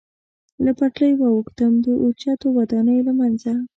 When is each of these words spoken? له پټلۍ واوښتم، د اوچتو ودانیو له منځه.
له 0.63 0.71
پټلۍ 0.79 1.11
واوښتم، 1.17 1.71
د 1.85 1.85
اوچتو 2.03 2.45
ودانیو 2.57 3.05
له 3.07 3.13
منځه. 3.19 3.53